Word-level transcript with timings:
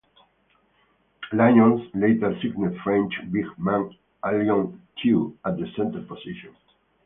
Lions 1.31 1.81
later 1.93 2.35
signed 2.43 2.75
French 2.83 3.13
big 3.31 3.45
man 3.59 3.95
Alioune 4.25 4.79
Tew 4.97 5.37
at 5.45 5.57
the 5.57 5.67
center 5.77 6.01
position. 6.05 6.55